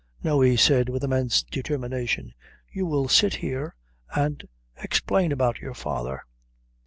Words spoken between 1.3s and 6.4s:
determination, "you will sit here and explain about your father."